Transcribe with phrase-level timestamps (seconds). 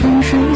[0.00, 0.47] 重生。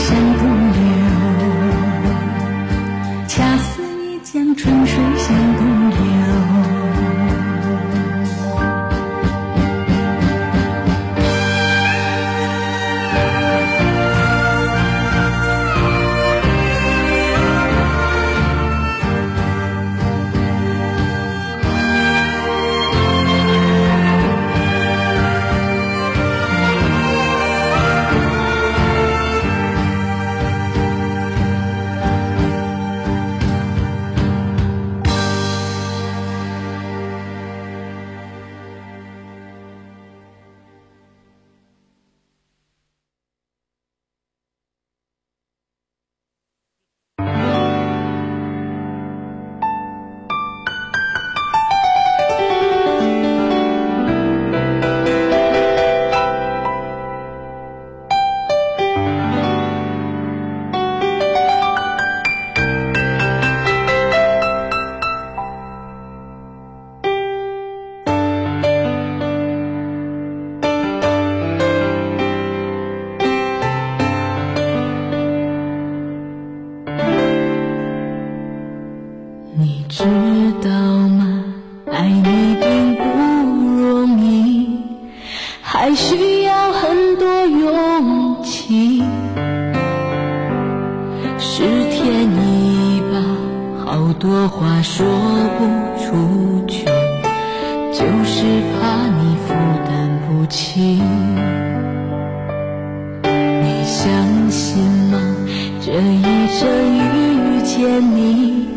[108.01, 108.69] 你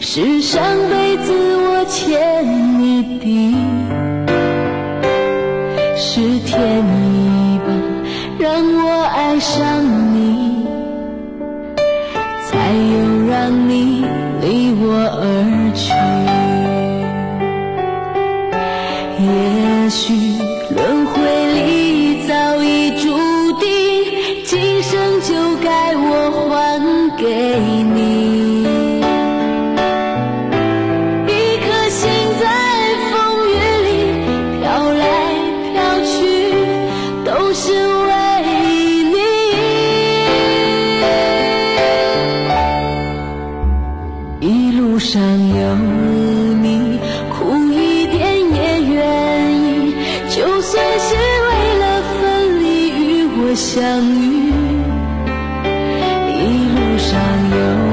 [0.00, 3.65] 是上辈子我欠你的。
[53.96, 54.52] 相遇
[56.28, 57.18] 一路上
[57.48, 57.85] 有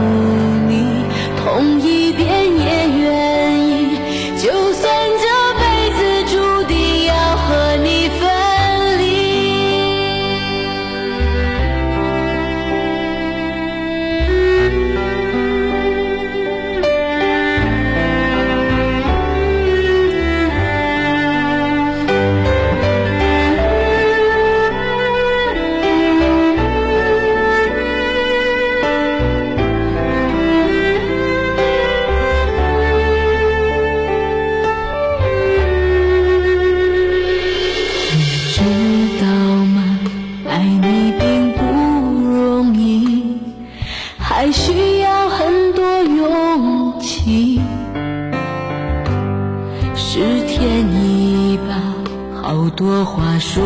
[52.43, 53.63] 好多话说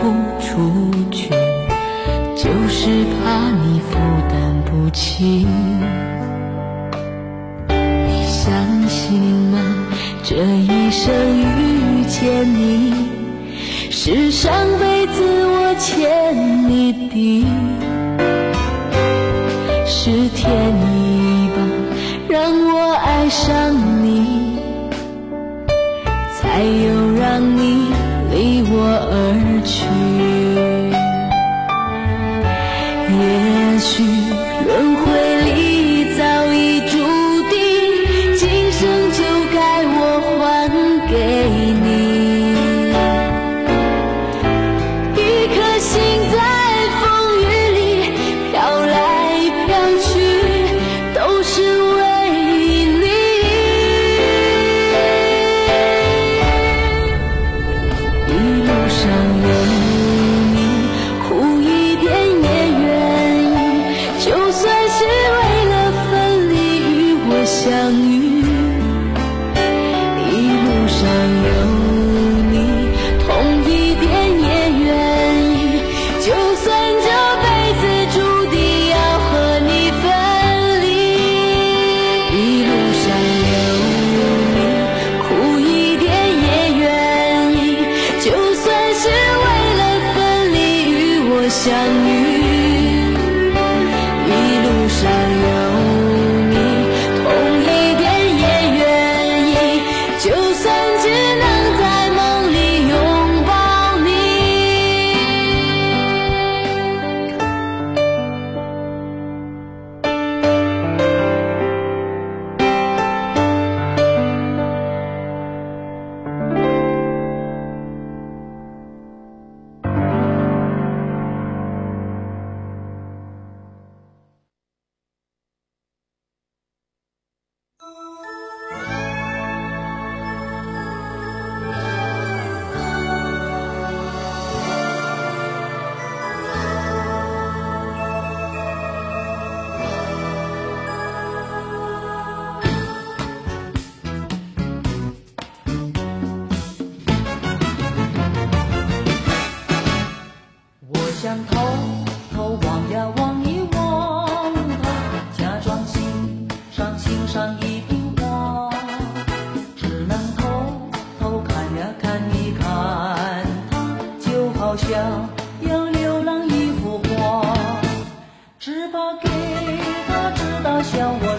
[0.00, 1.30] 不出去。
[2.36, 3.98] 就是怕你负
[4.30, 5.46] 担不起
[7.68, 9.58] 你相信吗？
[10.22, 12.94] 这一生遇见你
[13.90, 17.44] 是上辈子我欠你的
[19.86, 20.50] 是天
[20.94, 21.58] 意吧
[22.28, 24.62] 让我爱上你
[26.40, 26.99] 才有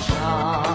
[0.02, 0.71] 上。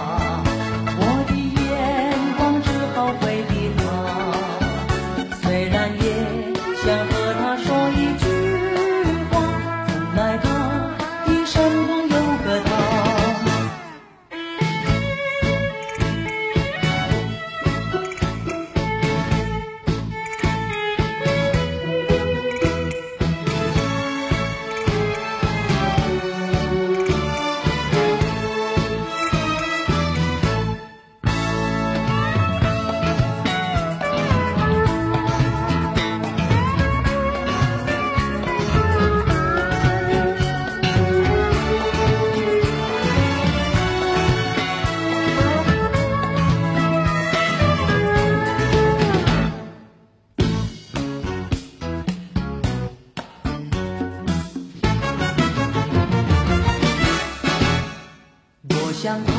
[59.06, 59.32] 想偷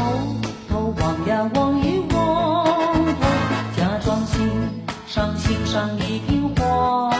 [0.69, 2.65] 偷望呀望一望，
[3.75, 4.49] 假装欣
[5.05, 7.11] 赏欣赏一瓶花。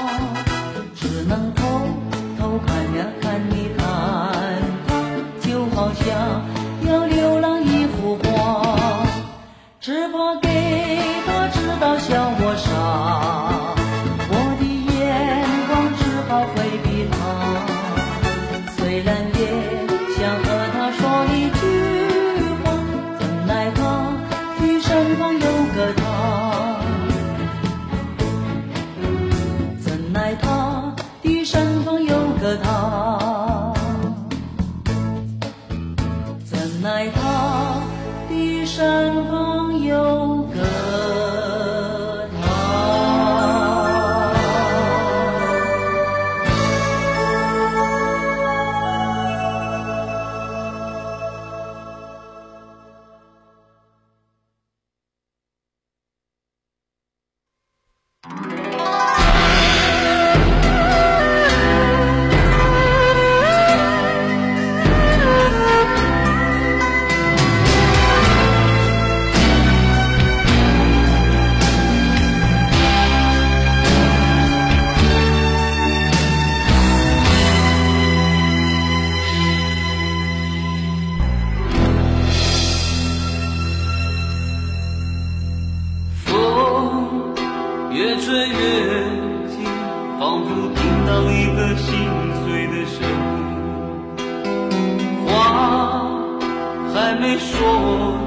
[96.98, 97.56] 还没说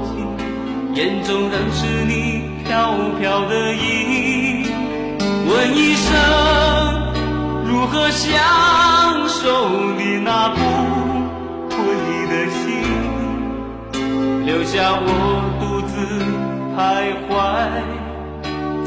[0.05, 4.65] 尽眼中仍是你飘飘的影
[5.45, 6.07] 问一声
[7.65, 8.31] 如何相
[9.27, 10.59] 守你那不
[11.75, 11.83] 归
[12.31, 12.63] 的心
[14.45, 15.05] 留下我
[15.59, 15.93] 独自
[16.73, 16.79] 徘
[17.27, 17.29] 徊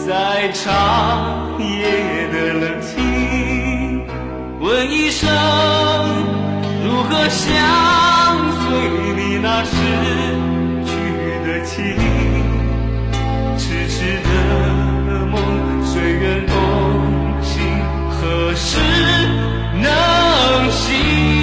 [0.06, 0.62] 在长
[1.60, 4.02] 夜的冷清。
[4.60, 5.28] 问一声
[6.84, 8.23] 如何相
[8.66, 9.72] 对你那失
[10.86, 10.90] 去
[11.46, 11.74] 的情
[13.58, 15.34] 痴痴的梦
[15.84, 17.52] 谁能梦心
[18.10, 18.78] 何时
[19.82, 21.33] 能醒？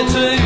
[0.00, 0.37] It's a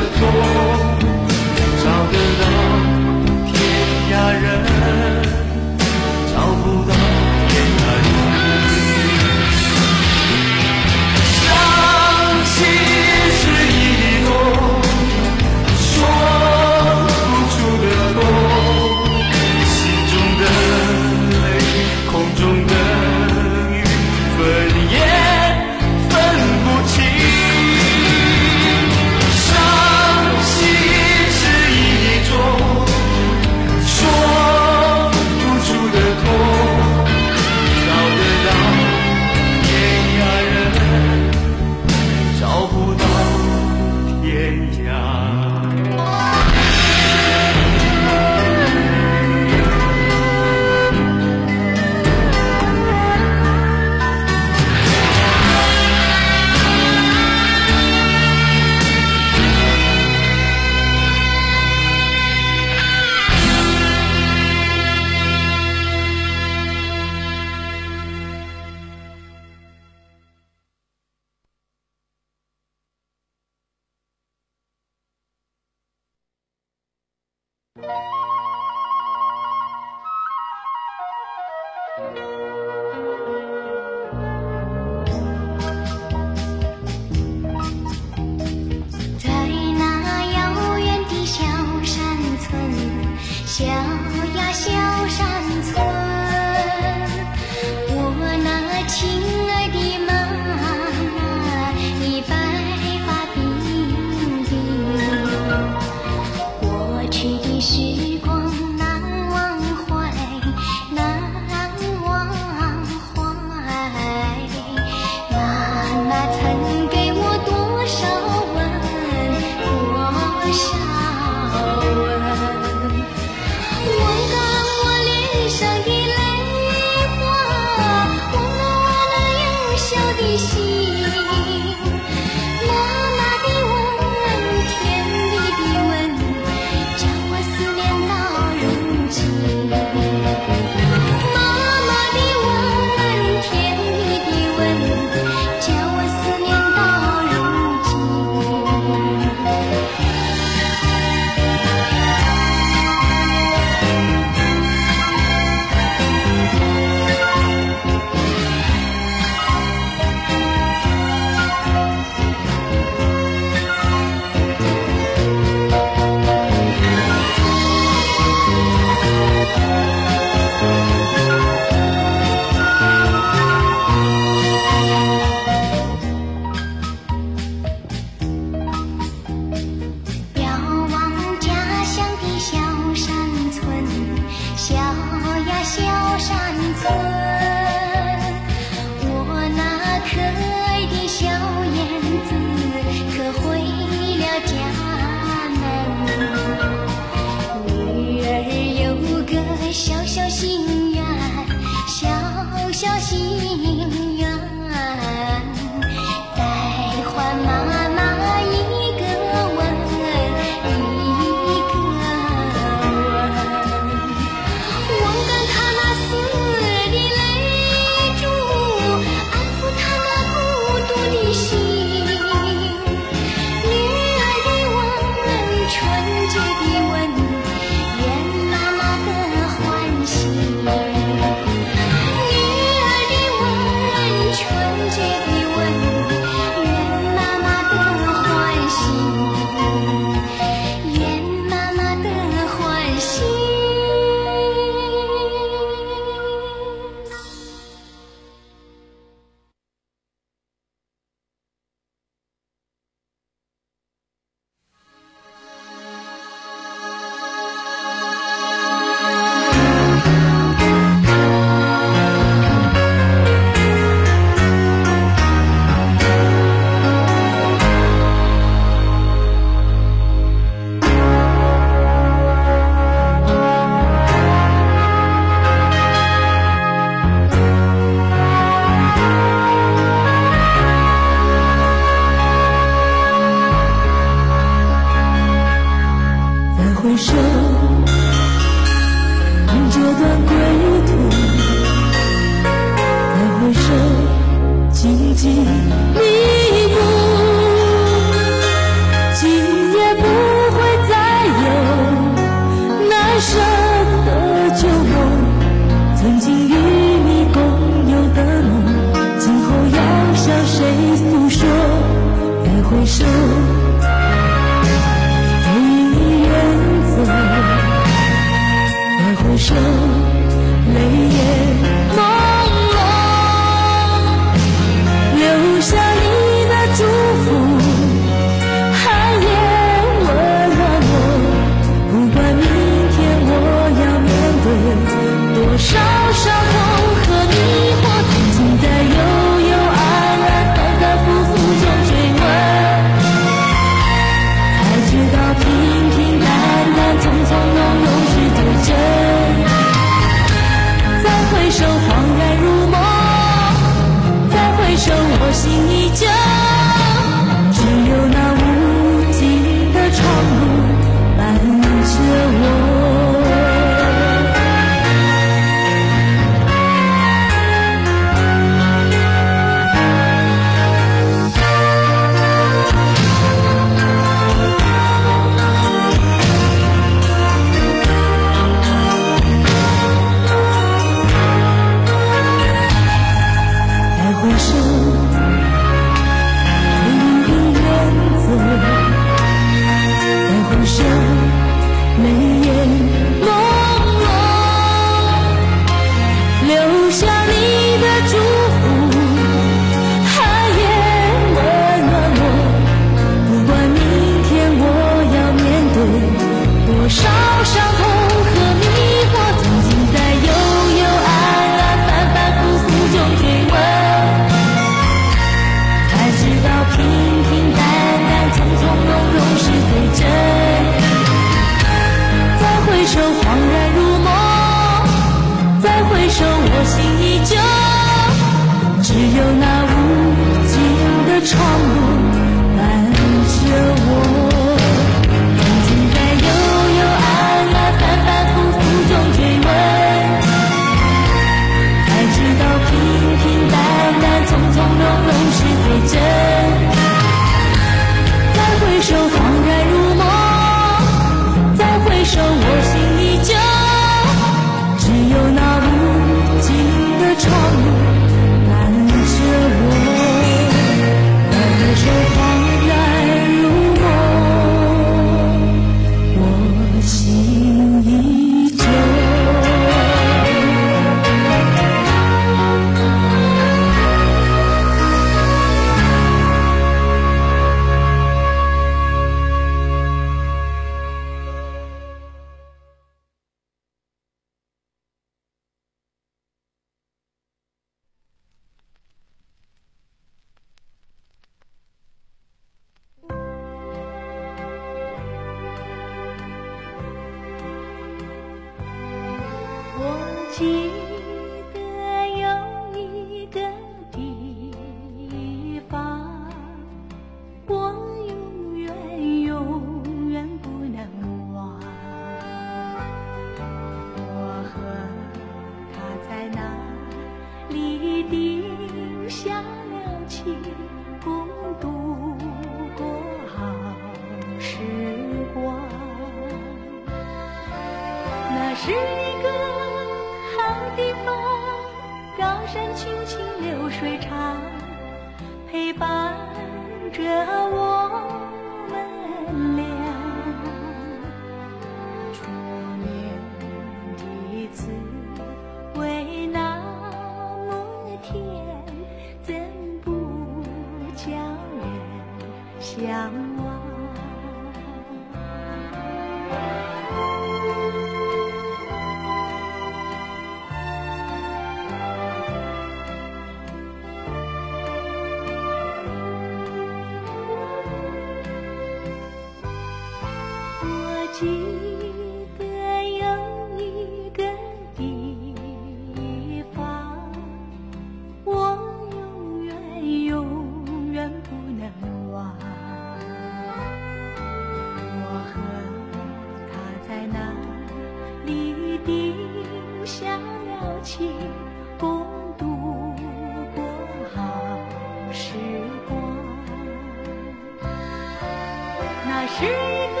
[599.24, 599.48] 那是一
[599.94, 600.00] 个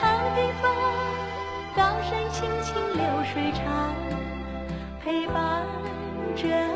[0.00, 0.72] 好地方，
[1.76, 3.94] 高山青青，流水长，
[5.04, 5.62] 陪伴
[6.34, 6.67] 着。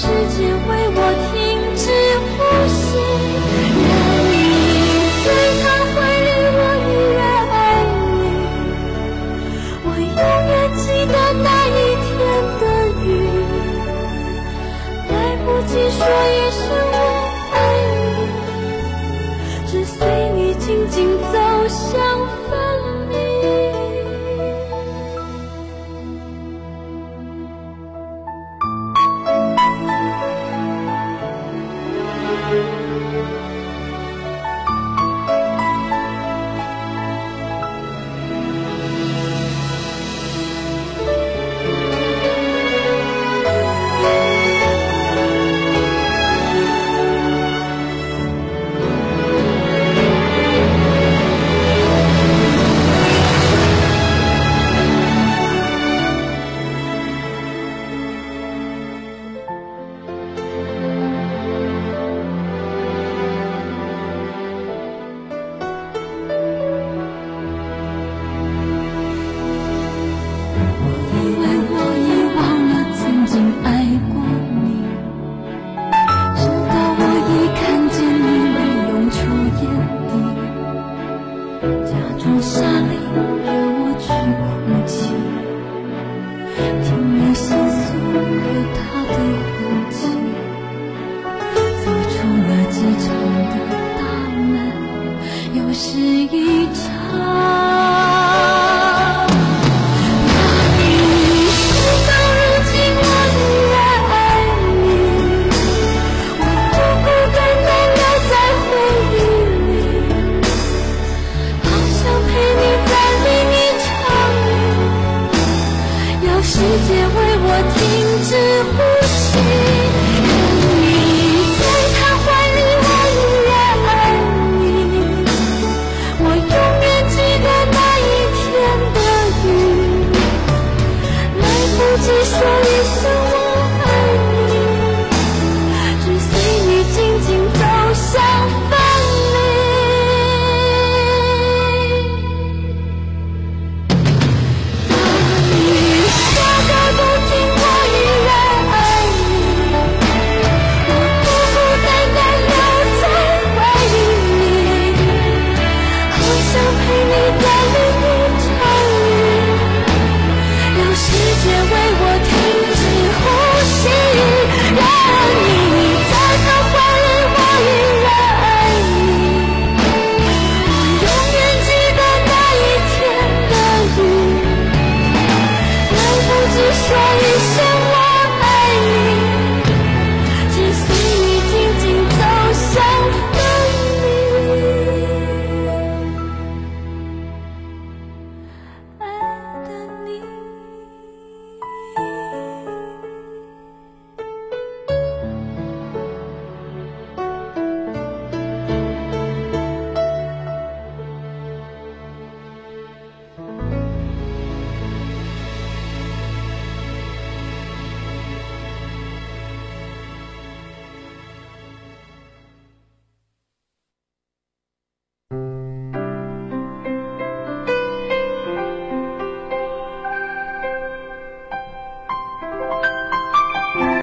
[0.00, 1.34] 世界为我停
[1.74, 1.90] 止
[2.30, 2.86] 呼吸，